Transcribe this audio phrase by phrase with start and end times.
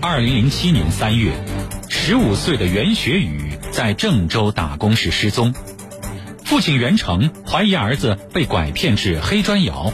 [0.00, 1.32] 二零零七年三月，
[1.88, 5.54] 十五岁的袁学宇在郑州打工时失踪，
[6.44, 9.92] 父亲袁成怀疑儿子被拐骗至黑砖窑，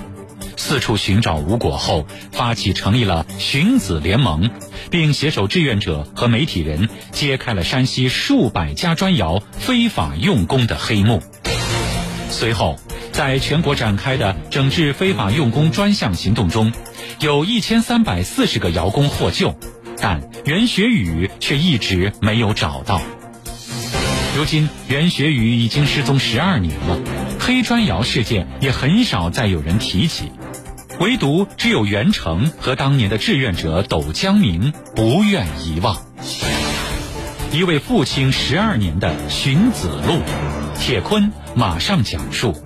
[0.56, 4.50] 四处寻找无果后，发起成立了寻子联盟，
[4.90, 11.22] 并携手志愿者和媒体人揭开了山西数百家砖窑非法用工的黑幕。
[12.28, 12.76] 随后，
[13.12, 16.72] 在全国展开的整治非法用工专项行动中，
[17.20, 19.56] 有一千三百四十个窑工获救。
[20.02, 23.00] 但袁学宇却一直没有找到。
[24.36, 26.98] 如今，袁学宇已经失踪十二年了，
[27.38, 30.32] 黑砖窑事件也很少再有人提起，
[30.98, 35.96] 唯独只有袁成和当年的志愿者斗江明不愿遗忘。
[37.52, 40.20] 一位父亲十二年的寻子路，
[40.80, 42.56] 铁坤马上讲述。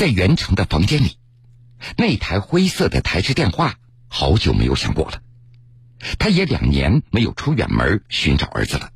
[0.00, 1.18] 在袁成的房间里，
[1.98, 3.74] 那台灰色的台式电话
[4.08, 5.20] 好久没有响过了。
[6.18, 8.92] 他也两年没有出远门寻找儿子了。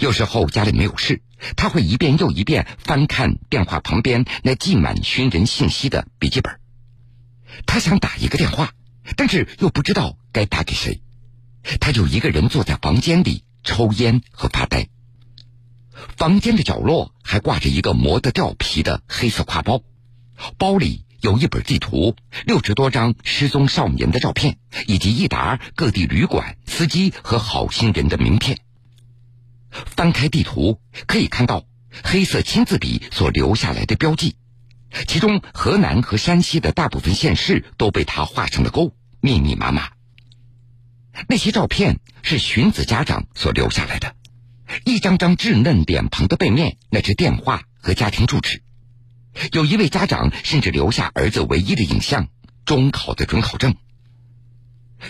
[0.00, 1.22] 有时候家里没有事，
[1.56, 6.60] 他会一遍又一遍翻看电话旁边那记满寻人信息的笔记本。
[7.64, 8.74] 他想打一个电话，
[9.16, 11.00] 但是又不知道该打给谁，
[11.80, 14.90] 他就一个人坐在房间里抽烟和发呆。
[16.16, 19.82] 房间的角落还挂着一个磨得掉皮的黑色挎包，
[20.56, 22.14] 包里有一本地图、
[22.46, 28.58] 六十多张失踪少年的照片，以及一沓各地旅馆、司机和好心人的名片。
[29.70, 31.64] 翻开地图，可以看到
[32.04, 34.36] 黑色签字笔所留下来的标记，
[35.06, 39.90] 其中河南和山西的大部分县市都被他画上了勾，密密麻麻。
[41.28, 44.14] 那些照片是荀子家长所留下来的。
[44.84, 48.62] 一张张稚嫩脸庞的背面，那是电话和家庭住址。
[49.52, 52.28] 有一位家长甚至留下儿子唯一的影像——
[52.66, 53.76] 中考的准考证。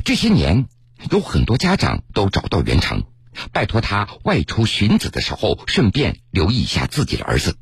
[0.05, 0.67] 这些年，
[1.11, 3.05] 有很多家长都找到袁成，
[3.53, 7.57] 拜托他外出寻子的时候，顺便留意一下自己的儿子。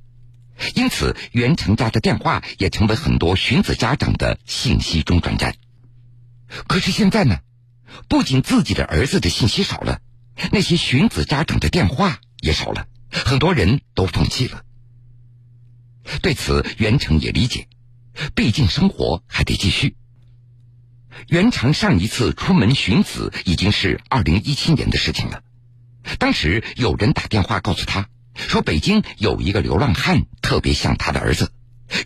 [0.74, 5.54] 因此，袁成家的电话也成为很多寻子家长的信息中转站。
[6.66, 7.38] 可是现在呢，
[8.08, 10.00] 不仅自己的儿子的信息少了。
[10.52, 14.62] 那些寻子家长的电话也少了，很多人都放弃了。
[16.22, 17.69] 对此，袁成也理解，
[18.34, 19.97] 毕竟生活还得继续。
[21.28, 25.42] 袁成上一次出门寻子已经是二零一七年的事情了，
[26.19, 31.50] 当时有人打电话告诉他，说北京有一个流浪汉特别像他的儿子，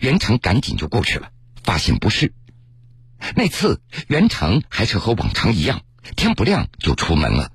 [0.01, 1.31] 袁成赶紧就过去了，
[1.63, 2.33] 发现不是。
[3.35, 5.83] 那次袁成还是和往常一样，
[6.17, 7.53] 天不亮就出门了。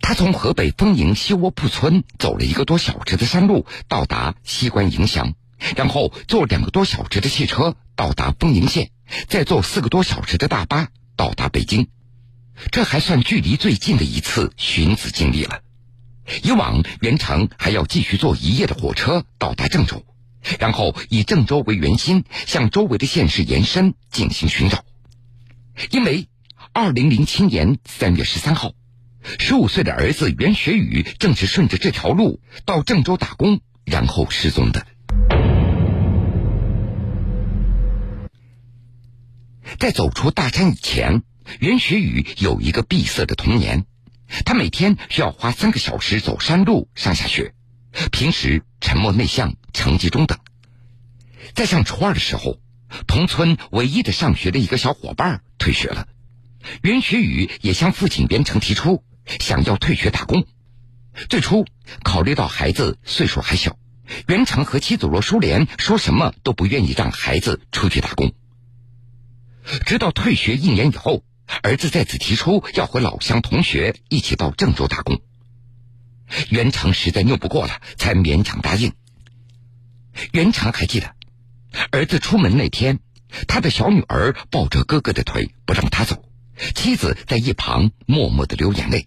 [0.00, 5.34] 他从河北丰营西窝铺村走了一个多小时的山路，到达西关营乡，
[5.76, 8.90] 然后坐两个多小时的汽车到达丰营县，
[9.26, 11.88] 再坐四个多小时的大巴到达北京。
[12.70, 15.60] 这还算距离最近的一次寻子经历了。
[16.42, 20.04] 以往袁成还要继续坐一夜的火车到达郑州，
[20.58, 24.84] 然后以郑州为圆心向周围的县市延伸进行寻找。
[25.90, 26.28] 因为
[26.72, 28.72] 二零零七年三月十三号。
[29.22, 34.86] 十五岁的儿子袁学宇正是顺着这条路到郑州打工，然后失踪的。
[39.78, 41.22] 在走出大山以前，
[41.60, 43.86] 袁学宇有一个闭塞的童年。
[44.44, 47.52] 他每天需要花三个小时走山路上下学，
[48.12, 50.38] 平时沉默内向，成绩中等。
[51.54, 52.60] 在上初二的时候，
[53.06, 56.06] 同村唯一的上学的一个小伙伴退学了，
[56.82, 59.02] 袁学宇也向父亲袁成提出。
[59.38, 60.46] 想要退学打工，
[61.28, 61.64] 最初
[62.02, 63.76] 考虑到孩子岁数还小，
[64.26, 68.32] 袁成和妻子罗淑莲说什么都不愿意让孩子出去打工。
[69.86, 71.22] 直到退学一年以后，
[71.62, 75.20] 儿子再次提出要和老乡同学一起到郑州打工，
[76.48, 78.92] 袁成实在拗不过了，才勉强答应。
[80.32, 81.14] 袁成还记得，
[81.92, 82.98] 儿子出门那天，
[83.46, 86.24] 他的小女儿抱着哥哥的腿不让他走，
[86.74, 89.06] 妻子在一旁默默的流眼泪。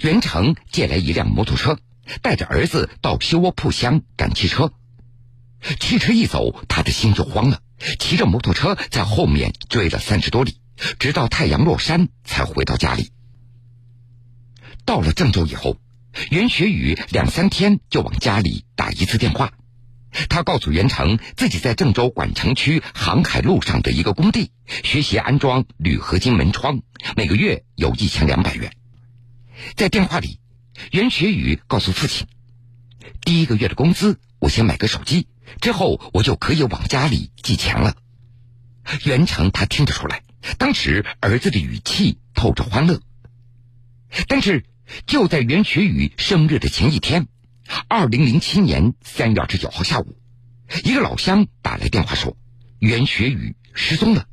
[0.00, 1.78] 袁成借来一辆摩托车，
[2.22, 4.72] 带着儿子到西窝铺乡赶汽车。
[5.80, 7.60] 汽车一走，他的心就慌了，
[7.98, 10.60] 骑着摩托车在后面追了三十多里，
[10.98, 13.10] 直到太阳落山才回到家里。
[14.84, 15.78] 到了郑州以后，
[16.30, 19.52] 袁学宇两三天就往家里打一次电话。
[20.28, 24.50] 他告诉袁成，自己在郑州管城区航海路上的一个工地
[24.82, 26.80] 学习安装铝合金门窗，
[27.16, 28.72] 每个月有一千两百元。
[29.74, 30.40] 在电话里，
[30.92, 32.26] 袁学宇告诉父亲
[33.24, 35.28] ：“第一个月的工资，我先买个手机，
[35.60, 37.96] 之后我就可以往家里寄钱了。
[39.04, 40.22] 袁成他听得出来，
[40.58, 43.00] 当时儿子的语气透着欢乐。
[44.28, 44.64] 但是
[45.06, 47.26] 就在袁学宇生日的前一天，
[47.88, 50.16] 二零零七年三月二十九号下午，
[50.84, 52.36] 一个老乡打来电话说，
[52.78, 54.26] 袁学宇失踪了。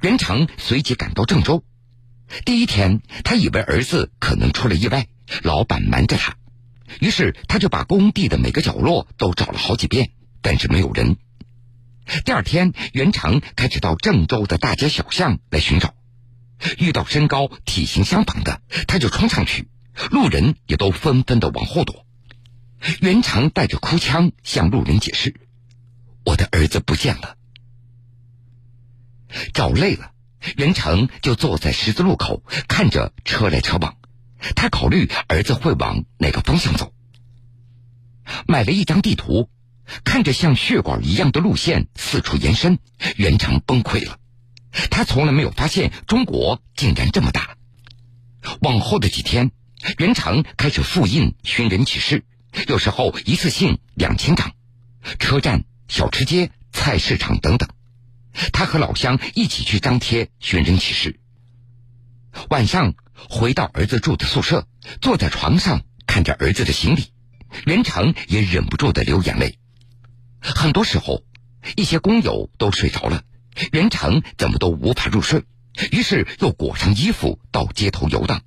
[0.00, 1.62] 袁成随即赶到郑州。
[2.44, 5.06] 第一天，他以为儿子可能出了意外，
[5.42, 6.36] 老板瞒着他，
[7.00, 10.10] 于是他就把工地的每个角落都找了好几遍，
[10.42, 11.16] 但是没有人。
[12.24, 15.94] 第二天，袁成开始到郑州的大街小巷来寻找，
[16.78, 19.68] 遇到身高体型相仿的，他就冲上去，
[20.10, 22.06] 路人也都纷纷的往后躲。
[23.00, 25.34] 袁成带着哭腔向路人解释
[26.24, 27.36] ：“我的儿子不见了。”
[29.52, 30.12] 找累了。
[30.56, 33.96] 袁成就坐在十字路口，看着车来车往。
[34.54, 36.92] 他考虑儿子会往哪个方向走。
[38.46, 39.48] 买了一张地图，
[40.04, 42.78] 看着像血管一样的路线四处延伸，
[43.16, 44.18] 袁成崩溃了。
[44.90, 47.56] 他从来没有发现中国竟然这么大。
[48.60, 49.50] 往后的几天，
[49.98, 52.24] 袁成开始复印寻人启事，
[52.68, 54.52] 有时候一次性两千张，
[55.18, 57.68] 车站、小吃街、菜市场等等。
[58.52, 61.20] 他和老乡一起去张贴寻人启事。
[62.50, 62.94] 晚上
[63.28, 64.68] 回到儿子住的宿舍，
[65.00, 67.12] 坐在床上看着儿子的行李，
[67.64, 69.58] 袁成也忍不住的流眼泪。
[70.40, 71.24] 很多时候，
[71.76, 73.24] 一些工友都睡着了，
[73.72, 75.44] 袁成怎么都无法入睡，
[75.90, 78.42] 于是又裹上衣服到街头游荡。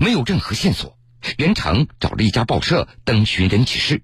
[0.00, 0.98] 没有任何线索，
[1.36, 4.02] 袁成找了一家报社登寻人启事，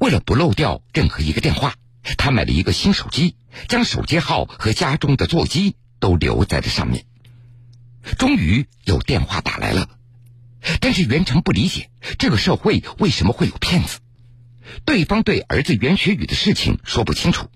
[0.00, 1.74] 为了不漏掉任何一个电话。
[2.16, 3.36] 他买了一个新手机，
[3.68, 7.04] 将手机号和家中的座机都留在了上面。
[8.18, 9.88] 终于有电话打来了，
[10.80, 13.98] 但是袁成不理解这个社会为什么会有骗子。
[14.84, 17.48] 对方对儿子袁学宇的事情说不清楚，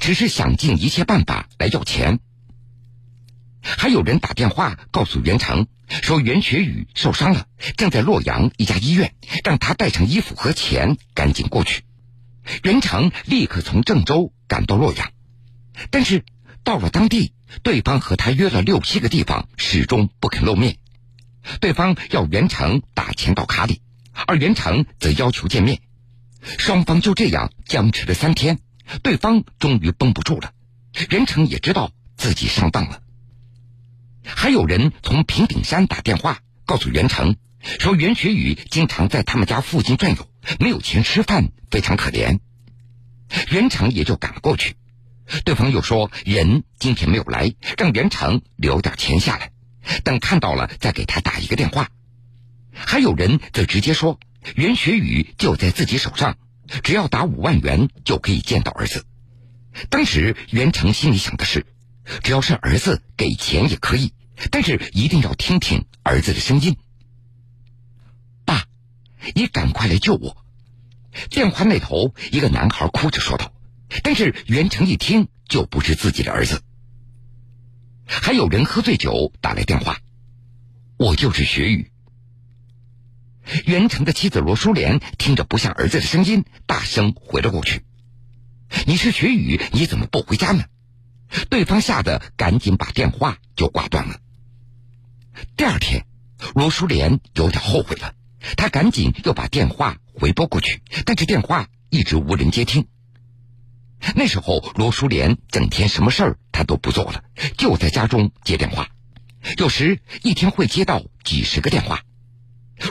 [0.00, 2.20] 只是想尽一切办法来要钱。
[3.60, 7.46] 还有人打电话告诉袁成，说袁学宇受伤了，
[7.76, 9.14] 正在洛阳一家医院，
[9.44, 11.82] 让他带上衣服和钱，赶紧过去。
[12.62, 15.10] 袁成立刻从郑州赶到洛阳，
[15.90, 16.24] 但是
[16.64, 20.78] 到了当地，对方和他约了六七个地方，始终不肯露面。
[21.60, 23.80] 对方要袁成打钱到卡里，
[24.26, 25.80] 而袁成则要求见面。
[26.42, 28.58] 双方就这样僵持了三天，
[29.02, 30.52] 对方终于绷不住了。
[31.10, 33.02] 袁成也知道自己上当了。
[34.24, 37.36] 还有人从平顶山打电话告诉袁成，
[37.78, 40.28] 说袁学宇经常在他们家附近转悠。
[40.58, 42.38] 没有钱吃饭，非常可怜。
[43.50, 44.76] 袁成也就赶了过去。
[45.44, 49.52] 对方又说人今天没有来，让袁成留点钱下来，
[50.02, 51.90] 等看到了再给他打一个电话。
[52.72, 54.18] 还有人则直接说
[54.54, 56.38] 袁学宇就在自己手上，
[56.82, 59.04] 只要打五万元就可以见到儿子。
[59.90, 61.66] 当时袁成心里想的是，
[62.22, 64.14] 只要是儿子给钱也可以，
[64.50, 66.76] 但是一定要听听儿子的声音。
[69.34, 70.36] 你赶快来救我！
[71.30, 73.52] 电话那头一个男孩哭着说道。
[74.02, 76.62] 但是袁成一听就不是自己的儿子。
[78.04, 79.98] 还有人喝醉酒打来电话，
[80.98, 81.90] 我就是学宇。
[83.64, 87.82] 袁成的妻子罗淑莲听着不像儿子的声音，大声回了过去
[88.86, 90.64] ：“你是学宇，你怎么不回家呢？”
[91.48, 94.20] 对方吓得赶紧把电话就挂断了。
[95.56, 96.04] 第二天，
[96.54, 98.14] 罗淑莲有点后悔了。
[98.56, 102.86] 他赶紧又把电话回拨过去，但是电话一直无人接听。
[104.14, 107.24] 那时候罗淑莲整天什么事儿他都不做了，
[107.56, 108.88] 就在家中接电话，
[109.56, 112.02] 有时一天会接到几十个电话。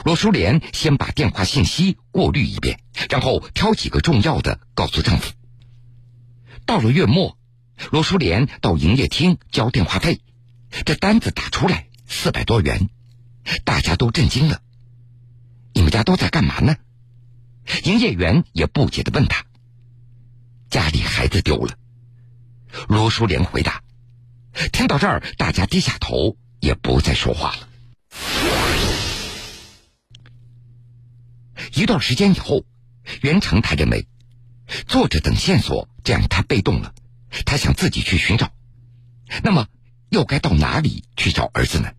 [0.04, 5.32] 罗淑莲先把电话信息过滤一遍，然后挑几个重要的告诉丈夫。
[6.66, 7.38] 到了月末，
[7.90, 10.20] 罗淑莲到营业厅交电话费，
[10.84, 12.90] 这单子打出来四百多元，
[13.64, 14.60] 大家都震惊了。
[15.78, 16.74] 你们家都在干嘛呢？
[17.84, 19.44] 营业员也不解的问他。
[20.68, 21.78] 家里孩子丢了。
[22.88, 23.84] 罗淑莲回答。
[24.72, 27.68] 听到这儿，大家低下头，也不再说话了。
[31.74, 32.64] 一段时间以后，
[33.20, 34.08] 袁成他认为，
[34.88, 36.92] 坐着等线索这样太被动了，
[37.46, 38.52] 他想自己去寻找。
[39.44, 39.68] 那么，
[40.08, 41.92] 又该到哪里去找儿子呢？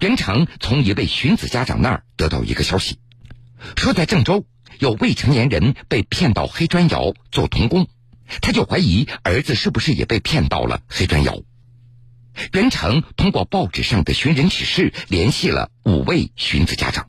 [0.00, 2.98] 袁成从一位寻子家长那儿得到一个消息，
[3.76, 4.44] 说在郑州
[4.78, 7.88] 有未成年人被骗到黑砖窑做童工，
[8.40, 11.42] 他就怀疑儿子是不是也被骗到了黑砖窑。
[12.52, 17.08] 袁成通过报纸上的寻人启事联系了五位寻子家长，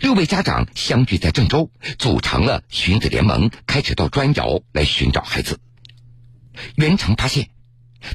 [0.00, 5.60] 六位家长相聚在郑州，组成了寻子联盟，开始到砖窑来寻找孩子。
[6.76, 7.50] 袁成发现，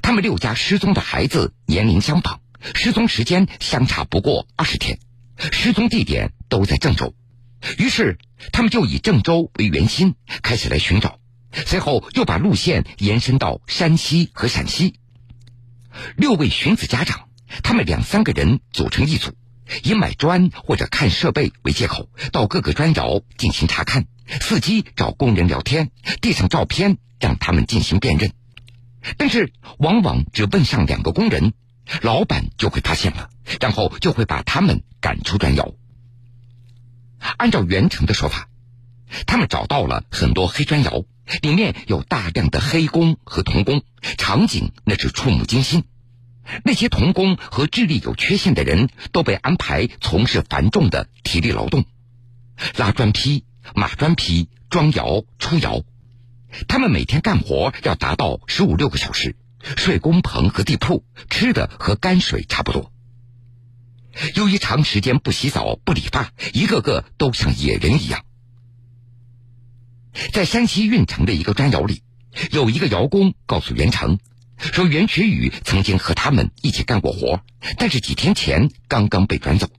[0.02, 2.42] 他们六家失踪的孩子年龄相仿，
[2.74, 5.00] 失踪时间相差不过二十天，
[5.38, 7.14] 失踪地点都在郑州。
[7.78, 8.18] 于是，
[8.52, 11.20] 他们就以郑州为圆心，开始来寻找。
[11.52, 14.96] 随后，又把路线延伸到山西和陕西。
[16.16, 17.28] 六位寻子家长，
[17.64, 19.32] 他们两三个人组成一组。
[19.84, 28.32] 以买砖或者看设备为借口，到各个砖窑进行查看，伺机找工人聊天，递上照片让他们进行辨认。
[29.18, 31.54] 但是往往只问上两个工人，
[32.02, 33.30] 老板就会发现了，
[33.60, 35.74] 然后就会把他们赶出砖窑。
[37.38, 38.48] 按照袁成的说法，
[39.26, 41.04] 他们找到了很多黑砖窑，
[41.42, 43.84] 里面有大量的黑工和童工，
[44.18, 45.84] 场景那是触目惊心。
[46.64, 51.86] 那些童工和智力有缺陷的人都被安排从事繁重的体力劳动，
[52.76, 55.84] 拉砖坯、码砖坯、装窑、出窑。
[56.68, 62.92] 他们每天干活要达到十五六个小时，睡工棚和地铺，吃的和泔水差不多。
[64.36, 68.26] 由于长时间不洗澡、不理发，一个个都像野人一样。
[70.34, 72.04] 在山西运城的一个砖窑里，
[72.52, 74.20] 有一个窑工告诉袁成。
[74.58, 77.42] 说袁学宇曾经和他们一起干过活，
[77.78, 79.70] 但是几天前刚刚被转走。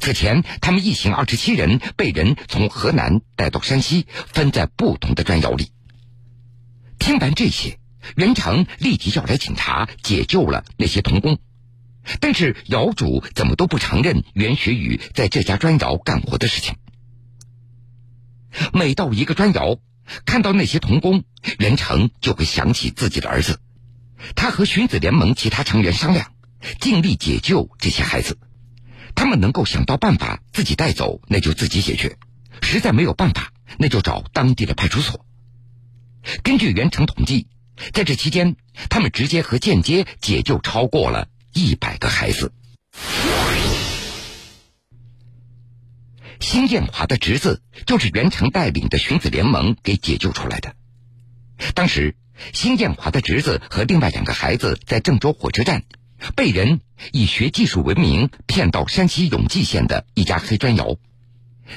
[0.00, 5.72] 此前，他们一行二十七人被人从河南带到山西，分在不同的砖窑里。
[7.00, 7.80] 听完这些，
[8.16, 11.38] 袁成立即叫来警察解救了那些童工，
[12.20, 16.76] 但是窑主怎么都不承认袁学宇在这家砖窑干活的事情。
[18.72, 19.78] 每到一个砖窑，
[20.26, 21.24] 看到那些童工，
[21.58, 23.60] 袁成就会想起自己的儿子。
[24.36, 26.32] 他和寻子联盟其他成员商量，
[26.80, 28.38] 尽力解救这些孩子。
[29.14, 32.16] 他们能够想到办法自己带走，那就自己解决；
[32.62, 35.26] 实在没有办法，那就找当地的派出所。
[36.42, 37.48] 根据袁成统计，
[37.92, 38.56] 在这期间，
[38.88, 42.52] 他们直接和间接解救超过了一百个孩子。
[46.40, 50.74] 辛艳华的侄子就是袁成带领的寻子联盟给解救出来的。
[51.74, 52.16] 当时。
[52.52, 55.84] 辛艳华的侄子和另外两个孩子在郑州火车站，
[56.34, 56.80] 被人
[57.12, 60.96] 以学技术为名骗到山西永济县的一家黑砖窑。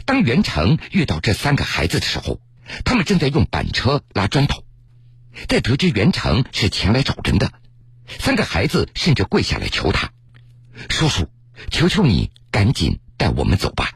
[0.06, 2.40] 当袁成遇到这三个孩子的时候，
[2.84, 4.65] 他们正在用板车拉砖头。
[5.48, 7.52] 在得知袁成是前来找人的，
[8.20, 10.12] 三个孩子甚至跪下来求他
[10.90, 11.30] ：“叔叔，
[11.70, 13.92] 求求你赶紧带我们走吧。”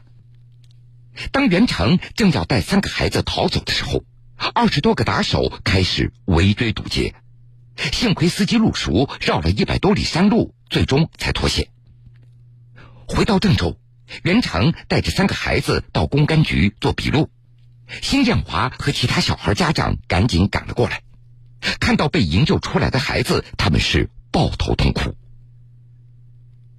[1.32, 4.04] 当袁成正要带三个孩子逃走的时候，
[4.54, 7.14] 二十多个打手开始围追堵截，
[7.92, 11.68] 幸亏司机路熟，绕了一百多里山路，最终才脱险。
[13.06, 13.78] 回到郑州，
[14.22, 17.30] 袁成带着三个孩子到公安局做笔录。
[18.00, 21.02] 辛建华和其他小孩家长赶紧赶了过来，
[21.80, 25.16] 看到被营救出来的孩子，他们是抱头痛哭。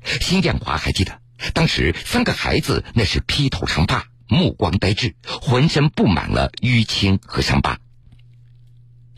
[0.04, 1.20] 辛建华还记得，
[1.54, 4.08] 当时三个孩子那是披头长发。
[4.28, 7.80] 目光呆滞，浑身布满了淤青和伤疤。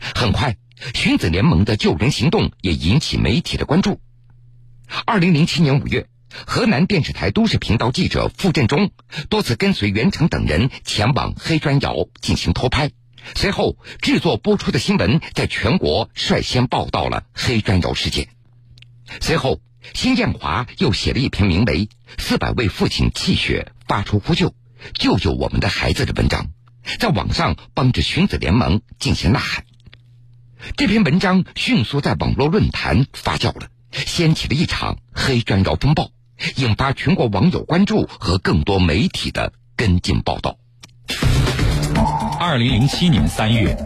[0.00, 0.56] 很快，
[0.92, 4.00] 寻子联盟的救人行动也引起媒体的关注。
[5.06, 6.08] 二零零七年五月，
[6.48, 8.90] 河南电视台都市频道记者傅振中
[9.28, 12.90] 多次跟随袁成等人前往黑砖窑进行偷拍，
[13.34, 18.28] 随后制作播出的新闻在全国率先报道了黑砖窑事件。
[19.20, 19.60] 随后，
[19.92, 21.86] 辛建华又写了一篇名为
[22.18, 24.50] 《四百位父亲泣血发出呼救》。
[24.92, 26.48] 救救我们的孩子的文章，
[26.98, 29.64] 在网上帮着寻子联盟进行呐喊。
[30.76, 36.10] 这篇文章迅速在网络论坛发酵了，掀起了一场黑砖窑风暴，
[36.56, 40.58] 引发全国网友关注和更多媒体的跟进报道。
[42.38, 43.76] 二零零七年三月，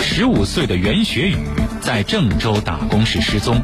[0.00, 1.36] 十五岁的袁学宇
[1.80, 3.60] 在郑州打工时失踪，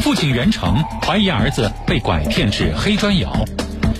[0.00, 3.32] 父亲袁成怀疑儿子被拐骗至黑砖窑。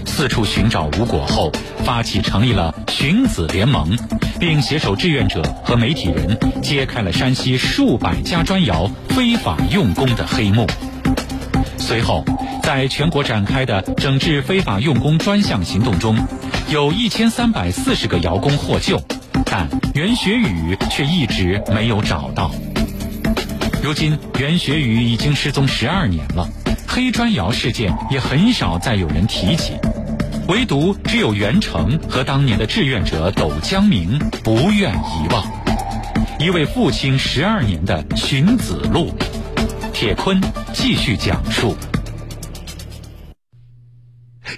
[0.07, 1.51] 四处寻找无果后，
[1.85, 3.97] 发起成立了寻子联盟，
[4.39, 10.67] 并携手志愿者和媒体人揭开了山西数百家砖窑非法用工的黑幕。
[11.79, 12.25] 随后，
[12.63, 16.17] 在全国展开的整治非法用工专项行动中，
[16.75, 19.01] 有一千三百四十个窑工获救，
[19.47, 22.51] 但袁学宇却一直没有找到。
[23.81, 26.49] 如今，袁学宇已经失踪十二年了，
[26.89, 29.75] 黑砖窑事件也很少再有人提起。
[30.49, 35.47] 唯独只有袁成和当年的志愿者斗江明不愿遗忘，
[36.41, 39.15] 一位父亲十二年的寻子路。
[39.93, 40.41] 铁坤
[40.73, 41.77] 继续讲述：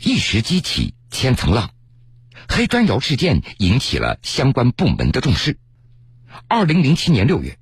[0.01, 1.69] 一石激起千层浪，
[2.49, 5.59] 黑砖窑事件引起了相关部门的重视。
[6.49, 7.59] 二零零七年六月，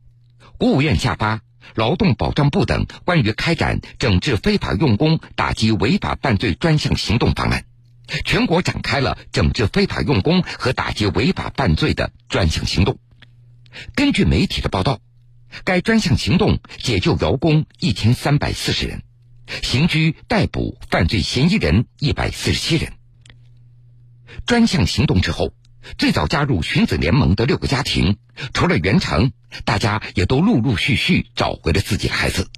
[0.59, 1.37] 国务院下发
[1.75, 7.65] 《劳动保障部等关于开展整治非法用工、打击违法犯罪专项行动方案》，
[8.25, 12.99] 全国展开了整治非法用工和打击违法犯罪的专项行动。
[13.95, 15.01] 根据媒体的报道，
[15.65, 19.03] 该专项行动解救窑工一千三百四十人，
[19.63, 22.93] 刑拘逮捕犯罪嫌疑人一百四十七人。
[24.47, 25.55] 专项行动之后，
[25.99, 28.19] 最早加入寻子联盟的六个家庭，
[28.53, 29.33] 除了袁成，
[29.65, 32.49] 大家也都陆陆续续找回了自己的孩子。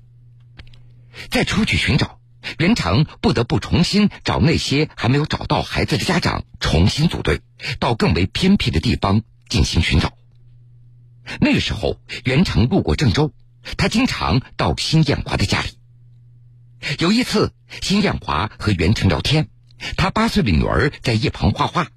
[1.30, 2.20] 再出去寻找，
[2.58, 7.40] 袁成不得不重新找那些还没有找到孩子的家长，重新组队，
[7.78, 10.12] 到更为偏僻的地方进行寻找。
[11.40, 13.32] 那个时候，袁成路过郑州，
[13.76, 15.70] 他经常到辛艳华的家里。
[17.00, 17.52] 有一次，
[17.82, 19.48] 辛艳华和袁成聊天。
[19.96, 21.88] 他八岁的女儿在一旁画画，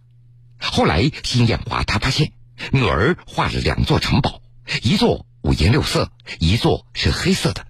[0.59, 2.33] 后来辛艳华他发现
[2.71, 4.41] 女儿画了两座城堡，
[4.83, 7.65] 一座五颜六色，一座是黑色的。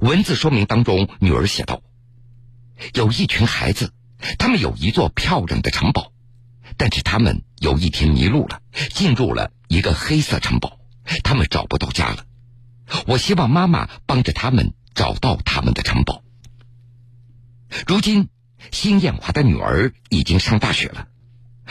[0.00, 1.82] 文字说明当中，女儿写道
[2.94, 3.92] ：“有一群孩子，
[4.38, 6.12] 他们有一座漂亮的城堡，
[6.78, 10.78] 但是他们有一天迷路了，进入了一个黑色城堡，
[11.22, 12.24] 他们找不到家了。
[13.06, 16.22] 我希望妈妈帮着他们找到他们的城堡。
[17.86, 18.28] 如今。”
[18.70, 21.08] 辛艳华的女儿已经上大学了，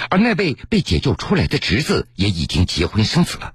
[0.10, 3.54] 而那位被解救出来的侄子也已经结婚生子了，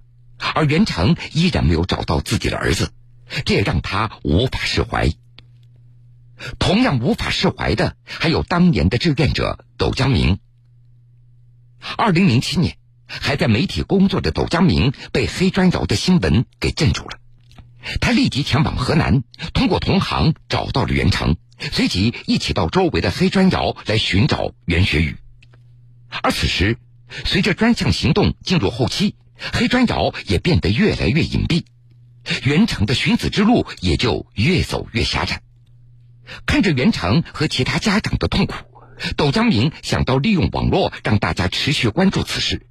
[0.54, 2.92] 而袁成依然没有找到自己的儿子，
[3.44, 5.10] 这也让他无法释怀。
[6.58, 10.38] 同样无法释怀的还有当年的志愿者窦江明。
[11.96, 12.76] 二零零七年，
[13.06, 17.18] 还在媒体工作的窦江明被黑砖窑的新闻给镇住了，
[18.00, 21.36] 他立即前往河南，通过同行找到了袁成。
[21.58, 25.16] 随即一起到周围的黑砖窑来寻找袁学宇，
[26.22, 26.78] 而此时，
[27.24, 29.16] 随着专项行动进入后期，
[29.52, 31.64] 黑砖窑也变得越来越隐蔽，
[32.44, 35.42] 袁成的寻子之路也就越走越狭窄。
[36.46, 38.54] 看着袁成和其他家长的痛苦，
[39.16, 42.66] 窦江明想到利用网络让大家持续关注此事。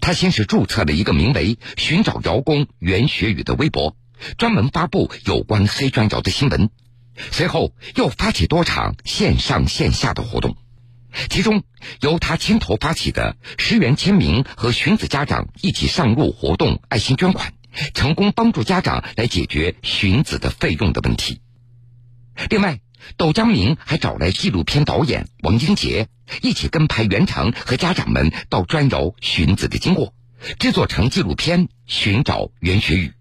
[0.00, 3.96] 他先是注册了一个名为“寻找窑工袁学宇”的微博，
[4.36, 6.68] 专门发布有关黑砖窑的新闻。
[7.30, 10.56] 随后又发起多场线上线下的活动，
[11.28, 11.62] 其中
[12.00, 17.52] 由他牵头发起的十元签名和寻子家长一起上路活动爱心捐款，
[17.94, 21.40] 成功帮助家长来解决寻子的费用的问题。
[22.48, 22.80] 另外，
[23.16, 26.08] 窦江明还找来纪录片导演王英杰，
[26.42, 30.14] 一起跟拍袁成和家长们到砖窑寻子的经过，
[30.58, 33.12] 制作成纪录片寻找袁学宇。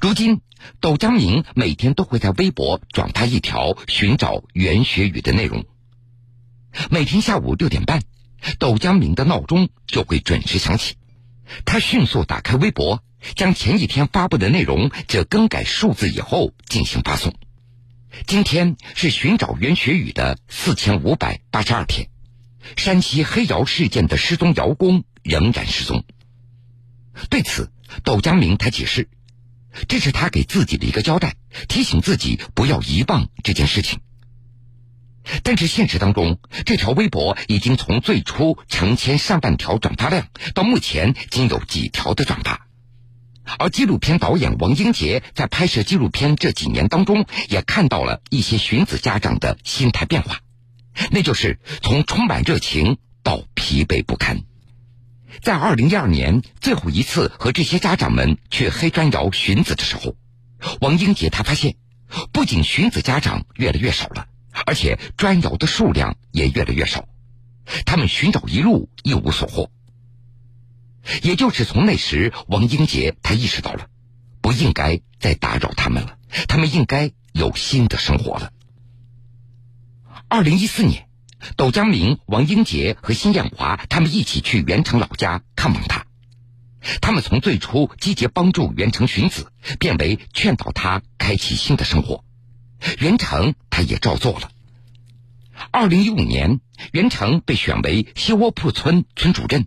[0.00, 0.40] 如今，
[0.80, 5.66] 窦江明每天都会在微博转发一条寻找袁学宇的内容。
[6.90, 8.02] 每天下午六点半，
[8.58, 10.96] 窦江明的闹钟就会准时响起。
[11.66, 13.04] 他迅速打开微博，
[13.36, 17.34] 将前一天发布的内容这更改数字以后进行发送。
[18.26, 22.08] 今天是寻找袁学宇的四千五百八十二天。
[22.76, 26.04] 山西黑窑事件的失踪窑工仍然失踪。
[27.28, 27.70] 对此，
[28.02, 29.10] 窦江明他解释。
[29.88, 31.36] 这是他给自己的一个交代，
[31.68, 34.00] 提醒自己不要遗忘这件事情。
[35.42, 42.66] 但是现实当中，这条微博已经从最初成千上万条转发量，到目前仅有几条的转发。
[43.58, 50.40] 而纪录片导演王英杰在拍摄纪录片这几年当中，也看到了一些寻子家长的心态变化，
[51.10, 54.42] 那就是从充满热情到疲惫不堪。
[55.42, 60.16] 在二零一二年最后一次和这些家长们去黑砖窑寻子的时候，
[60.80, 61.76] 王英杰他发现，
[62.32, 64.26] 不仅寻子家长越来越少了，
[64.66, 67.08] 而且砖窑的数量也越来越少，
[67.84, 69.70] 他们寻找一路一无所获。
[71.22, 73.88] 也就是从那时，王英杰他意识到了，
[74.40, 76.16] 不应该再打扰他们了，
[76.48, 78.52] 他们应该有新的生活了。
[80.28, 81.08] 二零一四年。
[81.56, 86.06] 窦江明、王英杰和辛艳华他们一起去袁成老家看望他。
[87.00, 92.24] 他们从最初积极帮助袁成寻子，变为劝导他开启新的生活。
[92.98, 94.50] 袁成他也照做了。
[95.70, 96.60] 二零一五年，
[96.92, 99.66] 袁成被选为西窝铺村村主任，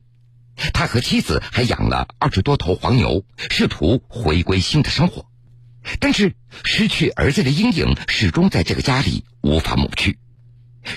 [0.73, 5.25] 他和妻子还养了二十多头黄牛，试图回归新的生活。
[5.99, 6.35] 但是，
[6.65, 10.19] 失去儿子的阴影始终在这个家里无法抹去。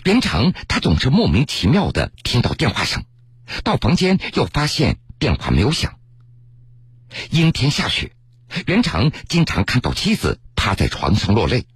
[0.05, 3.05] 袁成他总是莫名其妙的听到电话声，
[3.64, 5.98] 到房间又发现电话没有响。
[7.31, 8.12] 阴天下雪，
[8.66, 11.66] 袁成经常看到妻子趴在床上落泪，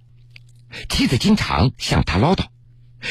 [0.89, 2.45] 妻子经常向他唠叨，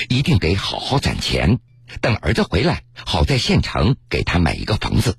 [0.09, 1.59] 一定得好好攒钱，
[2.01, 5.17] 等儿子回来，好在县城给他买一个房子。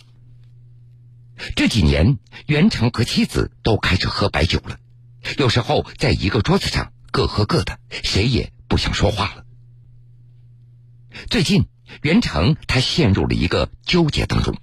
[1.56, 2.18] 这几年，
[2.48, 4.78] 袁成和妻子都开始喝白酒了，
[5.38, 9.45] 有时候在一个桌子上各喝各的，谁也不想说话了。
[11.30, 11.66] 最近，
[12.02, 14.56] 袁成他陷入了一个纠结当中。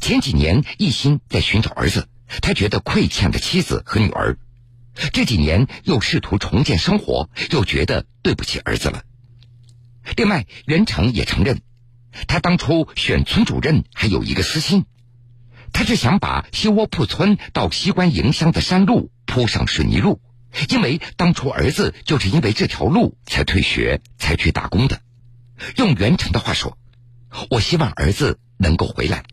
[0.00, 2.08] 前几年一心在寻找儿子，
[2.40, 4.36] 他觉得亏欠了妻子和女儿；
[5.12, 9.02] 这几年又试图重建生活，又觉得对不起儿子了。
[10.16, 11.60] 另外，袁成也承认，
[12.26, 14.86] 他当初选村主任还有一个私心。
[15.72, 20.20] 他是想把西窝铺村到西关营乡的山路铺上水泥路，
[20.68, 25.00] 因为当初儿子就是因为这条路才退学、才去打工的。
[25.76, 26.78] 用袁成的话说
[27.50, 29.24] ：“我希望儿子能够回来，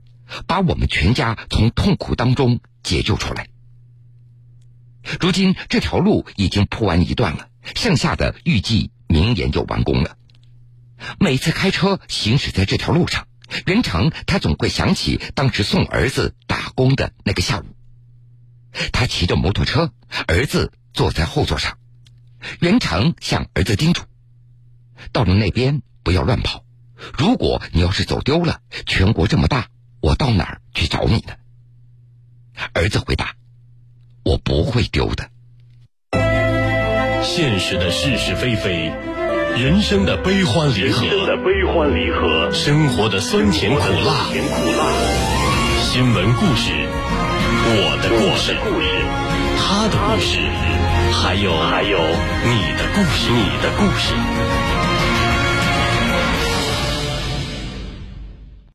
[0.46, 3.48] 把我们全家从痛苦当中解救出来。”
[5.20, 10.18] 如今这条路已经铺完一段了，剩下的预计明年就完工了。
[11.20, 13.28] 每次开车行驶在这条路上。
[13.66, 17.66] 袁成，他总会想起当时送儿子打工的那个下午。
[18.92, 19.94] 他骑着摩托车，
[20.28, 21.78] 儿子坐在后座上。
[22.60, 24.02] 袁成向儿子叮嘱
[25.12, 26.64] ：“到了那边不要乱跑，
[27.18, 29.68] 如果你要是走丢了，全国这么大，
[30.02, 31.34] 我到哪儿去找你呢？”
[32.74, 33.36] 儿子回答
[34.26, 35.30] ：“我不会丢的。”
[37.24, 38.92] 现实的是是非非。
[39.58, 44.86] 人生的悲欢离合，人生的悲欢离合，生活的酸甜苦辣，甜苦辣。
[45.82, 46.72] 新闻故事，
[47.66, 48.86] 我的故事，故事，
[49.58, 50.38] 他的故事，
[51.12, 54.14] 还有还有你的故事，你的故事。